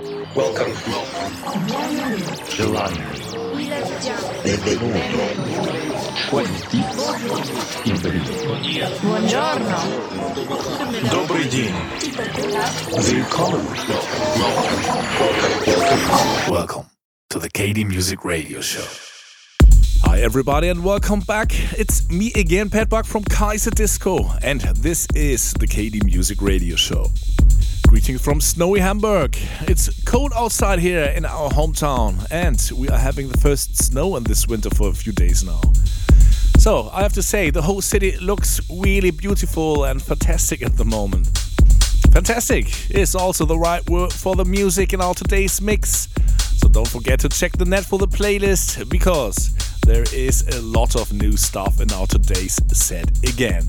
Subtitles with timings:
[0.00, 0.72] Welcome.
[2.48, 3.04] Giovanni.
[4.42, 4.98] Benvenuto.
[9.02, 9.76] Buongiorno.
[11.10, 11.74] Добрый день.
[12.96, 13.66] Welcome.
[15.68, 16.50] Welcome.
[16.50, 16.86] Welcome
[17.28, 18.86] to the KD Music Radio Show.
[20.04, 21.52] Hi, everybody, and welcome back.
[21.78, 27.10] It's me again, Pat Buck from Kaiserdisco, and this is the KD Music Radio Show.
[27.90, 29.36] Greetings from snowy Hamburg.
[29.62, 34.22] It's cold outside here in our hometown, and we are having the first snow in
[34.22, 35.60] this winter for a few days now.
[36.56, 40.84] So, I have to say, the whole city looks really beautiful and fantastic at the
[40.84, 41.36] moment.
[42.12, 46.06] Fantastic is also the right word for the music in our today's mix.
[46.58, 49.52] So don't forget to check the net for the playlist because
[49.84, 53.68] there is a lot of new stuff in our today's set again.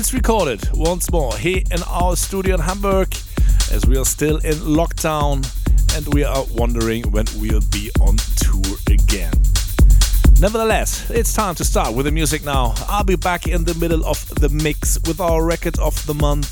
[0.00, 3.14] It's recorded once more here in our studio in Hamburg
[3.70, 5.44] as we are still in lockdown
[5.94, 9.34] and we are wondering when we'll be on tour again.
[10.40, 12.72] Nevertheless, it's time to start with the music now.
[12.88, 16.48] I'll be back in the middle of the mix with our record of the month.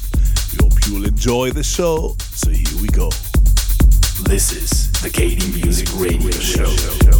[0.52, 2.16] We hope you'll enjoy the show.
[2.18, 3.08] So here we go.
[4.28, 7.17] This is the KD Music Radio Show.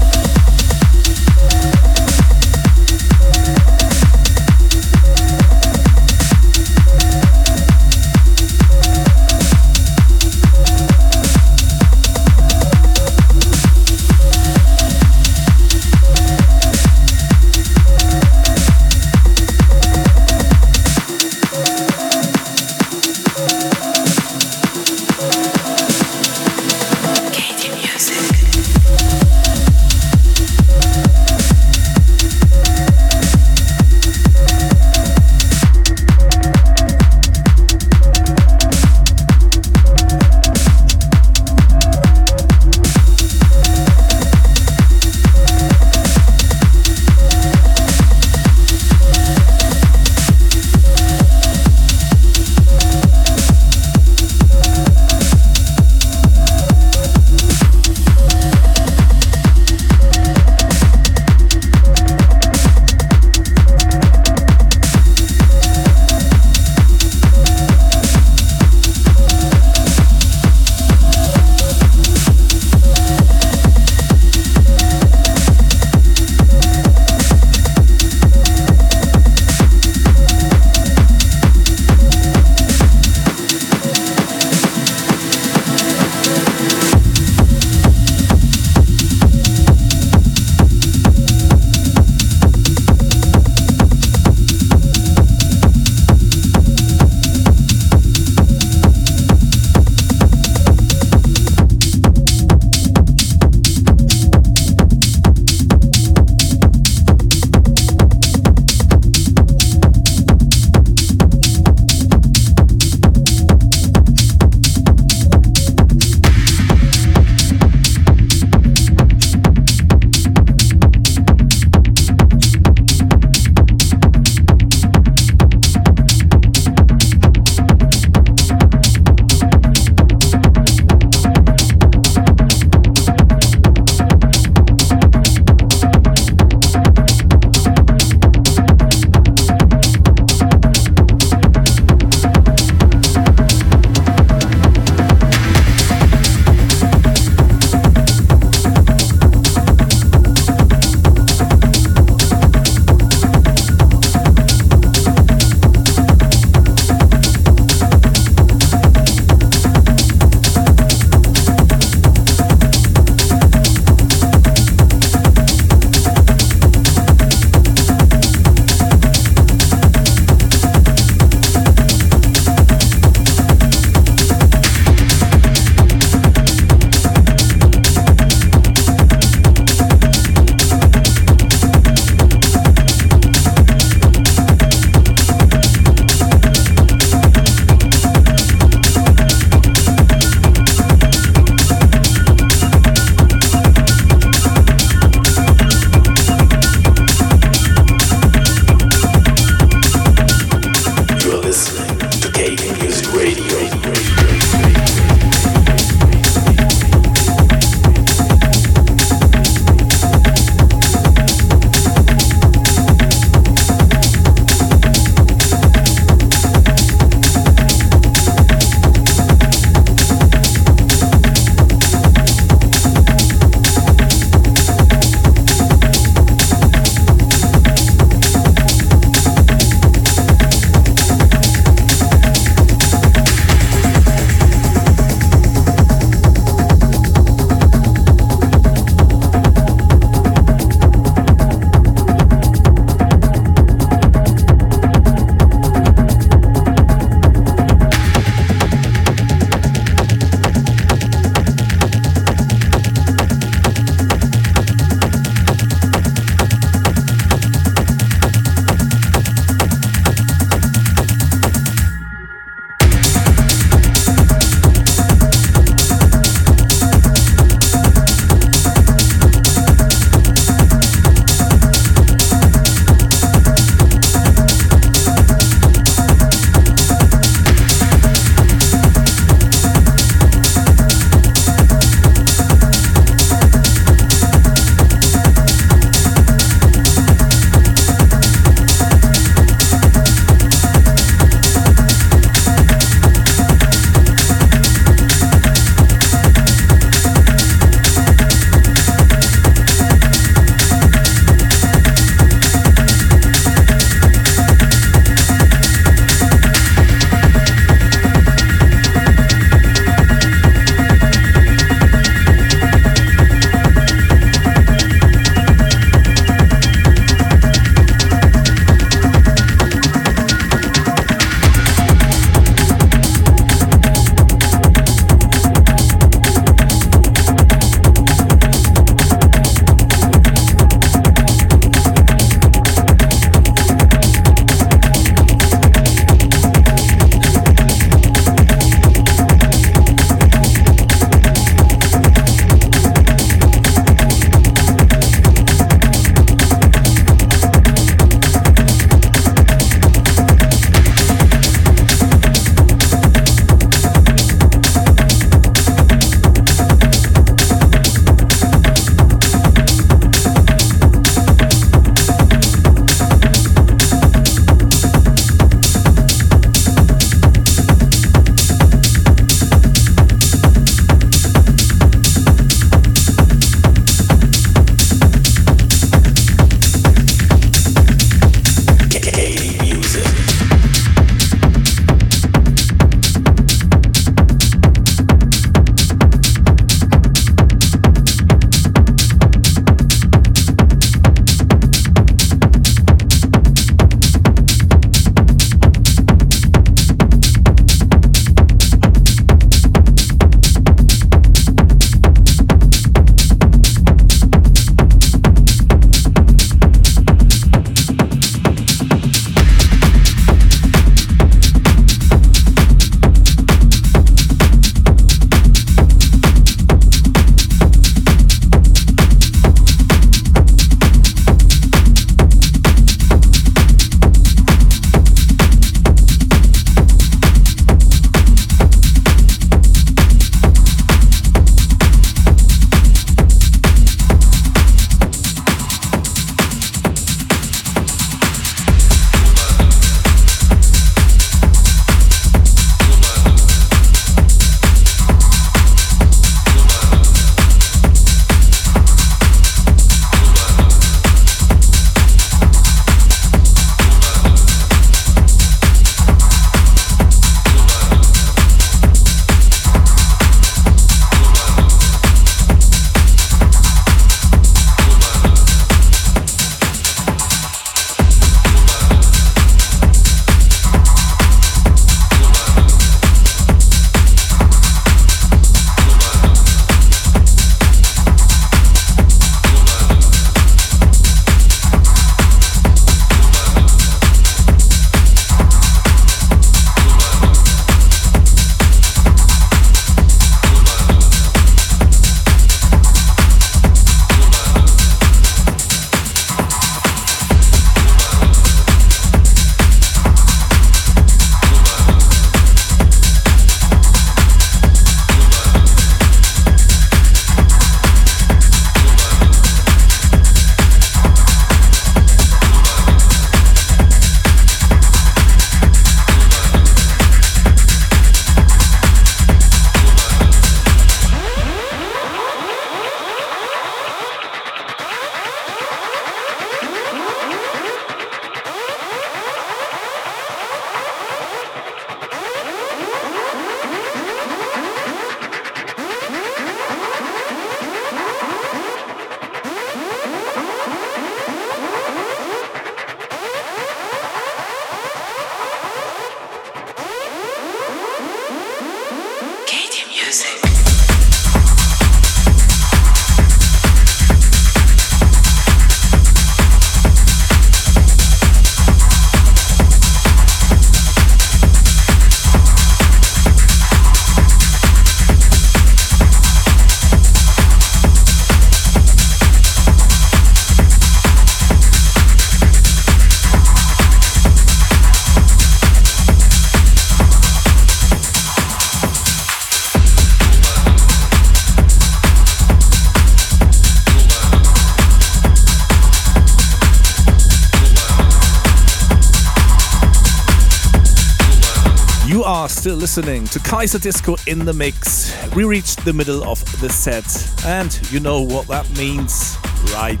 [592.64, 595.12] Still listening to Kaiserdisco in the mix.
[595.34, 597.04] We reached the middle of the set,
[597.44, 599.36] and you know what that means,
[599.74, 600.00] right?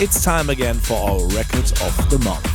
[0.00, 2.46] It's time again for our record of the month.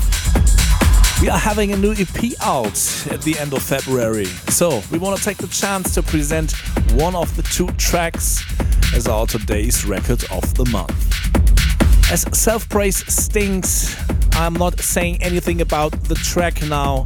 [1.22, 2.80] We are having a new EP out
[3.12, 6.54] at the end of February, so we want to take the chance to present
[6.94, 8.46] one of the two tracks
[8.96, 10.96] as our today's record of the month.
[12.10, 13.94] As self praise stinks,
[14.36, 17.04] I'm not saying anything about the track now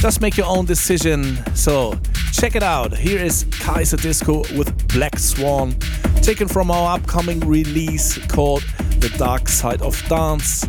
[0.00, 1.36] just make your own decision.
[1.54, 1.98] So
[2.32, 2.96] check it out.
[2.96, 5.74] Here is Kaiserdisco with Black Swan,
[6.22, 8.62] taken from our upcoming release called
[9.00, 10.64] The Dark Side of Dance,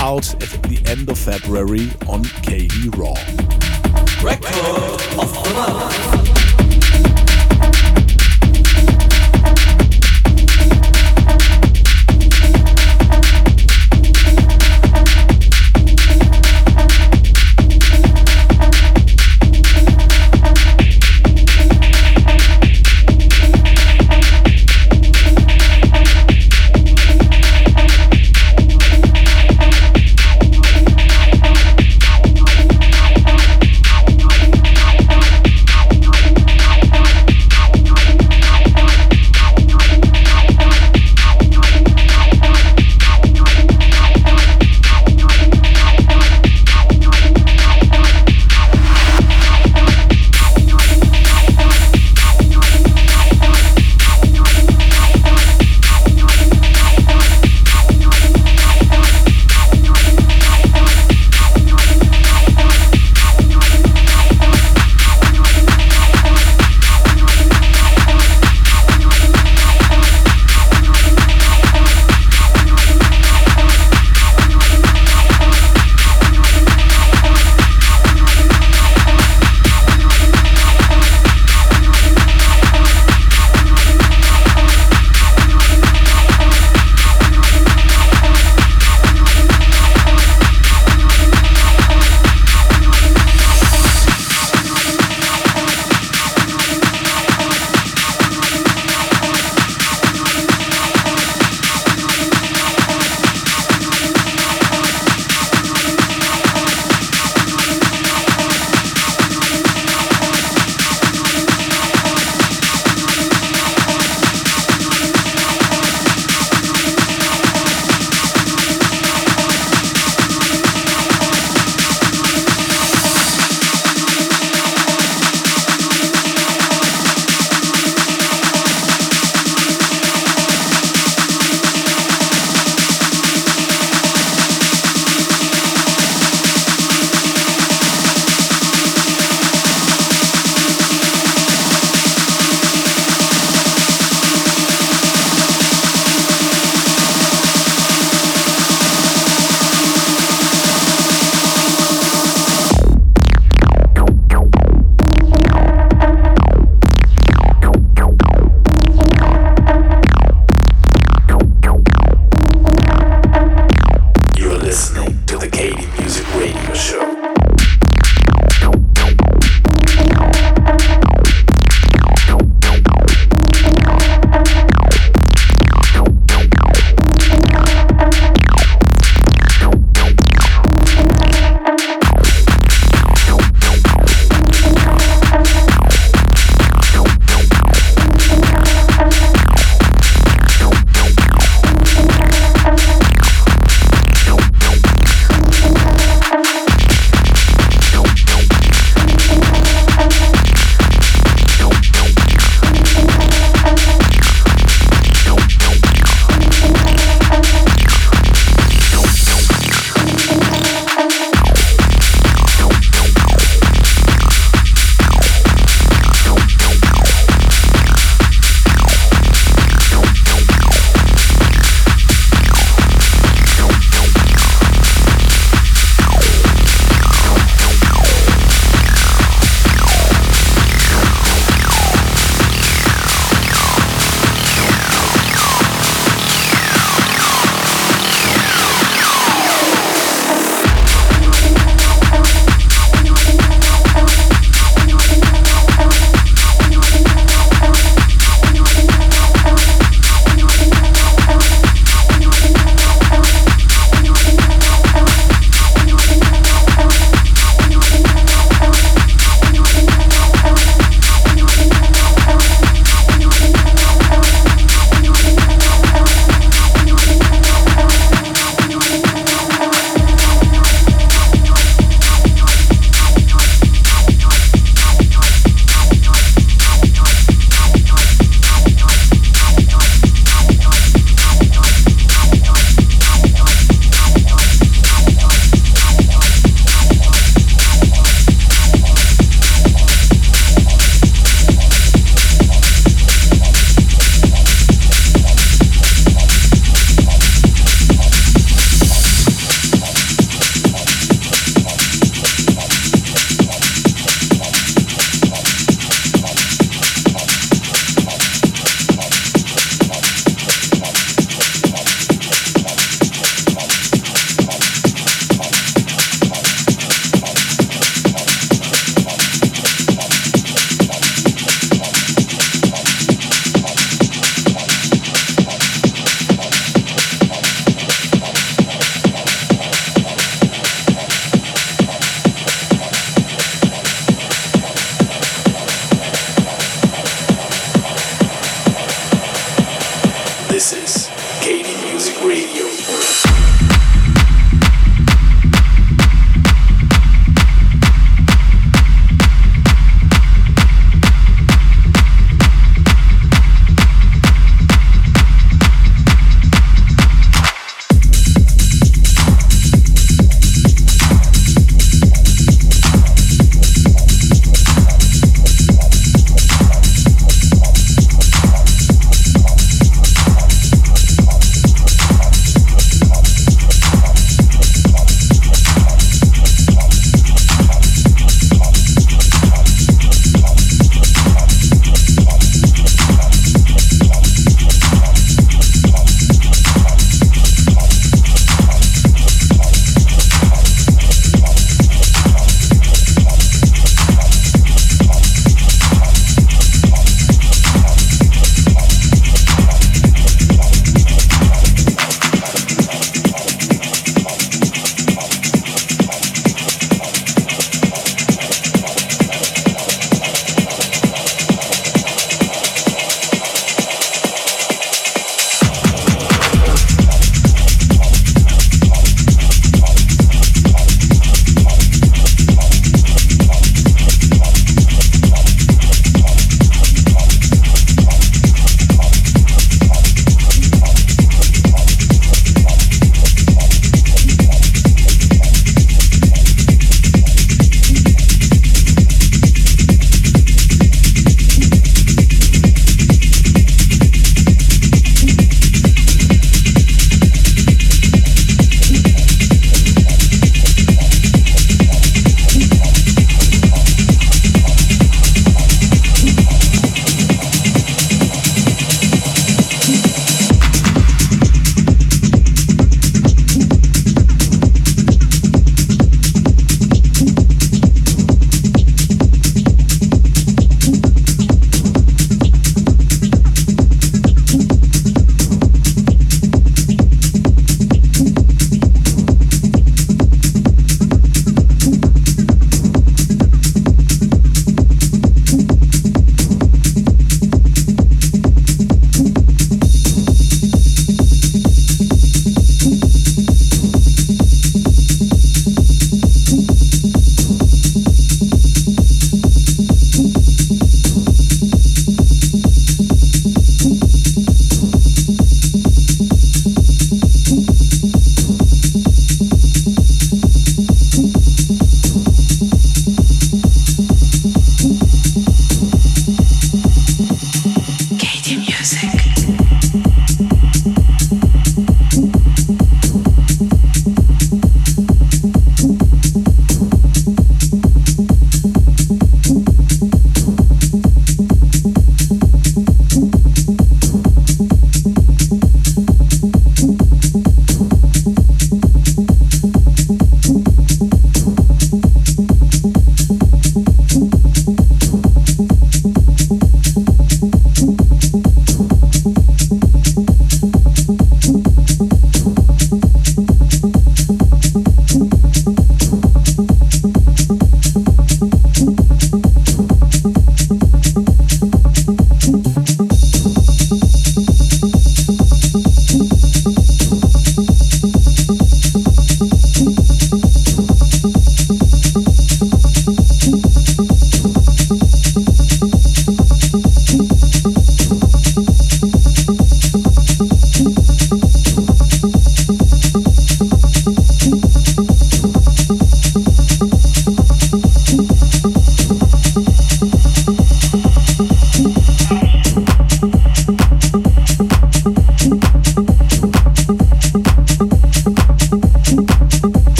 [0.00, 3.14] out at the end of February on KD Raw.
[4.22, 4.54] Record
[5.18, 6.39] of the month.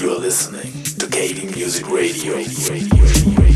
[0.00, 2.34] You are listening to KD Music Radio.
[2.34, 3.49] radio, radio, radio.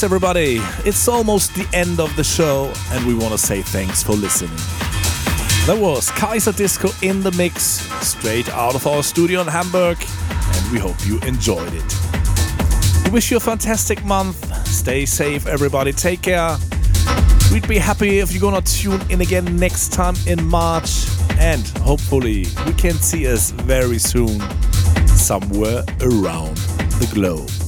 [0.00, 4.12] Everybody, it's almost the end of the show, and we want to say thanks for
[4.12, 4.56] listening.
[5.66, 7.62] That was Kaiserdisco in the mix,
[8.06, 9.98] straight out of our studio in Hamburg,
[10.30, 13.04] and we hope you enjoyed it.
[13.04, 14.36] We wish you a fantastic month.
[14.66, 15.92] Stay safe, everybody.
[15.92, 16.56] Take care.
[17.52, 21.06] We'd be happy if you're gonna tune in again next time in March,
[21.38, 24.40] and hopefully, we can see us very soon
[25.08, 26.56] somewhere around
[27.00, 27.67] the globe.